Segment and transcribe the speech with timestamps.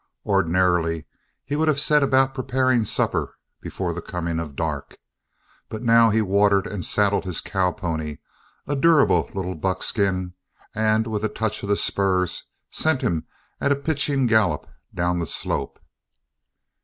[0.25, 1.05] Ordinarily
[1.45, 4.97] he would have set about preparing supper before the coming of the dark,
[5.69, 8.17] but now he watered and saddled his cowpony,
[8.65, 10.33] a durable little buckskin,
[10.73, 13.27] and with a touch of the spurs sent him
[13.59, 15.79] at a pitching gallop down the slope.